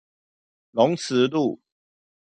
[0.71, 1.59] 龍慈路